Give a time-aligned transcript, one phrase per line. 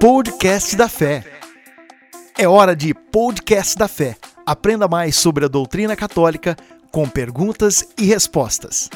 [0.00, 1.24] Podcast da Fé.
[2.38, 4.16] É hora de Podcast da Fé.
[4.46, 6.56] Aprenda mais sobre a doutrina católica
[6.92, 8.88] com perguntas e respostas.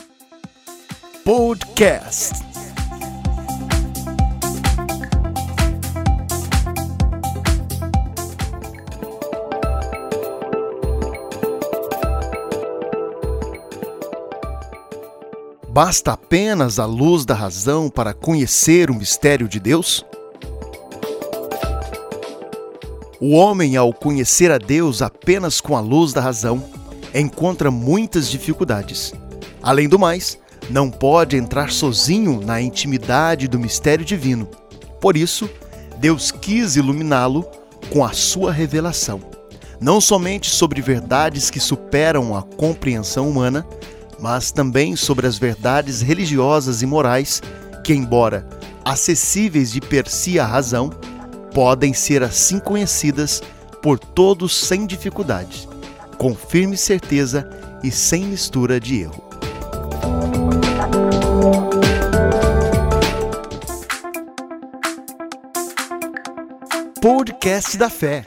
[1.24, 2.34] Podcast.
[15.68, 20.04] Basta apenas a luz da razão para conhecer o mistério de Deus?
[23.24, 26.60] O homem, ao conhecer a Deus apenas com a luz da razão,
[27.14, 29.14] encontra muitas dificuldades.
[29.62, 30.36] Além do mais,
[30.68, 34.48] não pode entrar sozinho na intimidade do mistério divino.
[35.00, 35.48] Por isso,
[36.00, 37.48] Deus quis iluminá-lo
[37.90, 39.20] com a sua revelação,
[39.80, 43.64] não somente sobre verdades que superam a compreensão humana,
[44.18, 47.40] mas também sobre as verdades religiosas e morais
[47.84, 48.48] que, embora
[48.84, 50.90] acessíveis de per si à razão,
[51.54, 53.42] podem ser assim conhecidas
[53.82, 55.68] por todos sem dificuldade,
[56.16, 57.48] com firme certeza
[57.82, 59.32] e sem mistura de erro.
[67.00, 68.24] Podcast da Fé.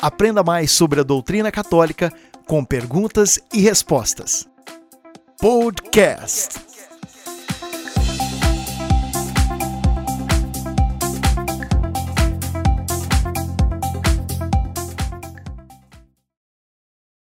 [0.00, 2.12] Aprenda mais sobre a doutrina católica
[2.46, 4.46] com perguntas e respostas.
[5.40, 6.67] Podcast.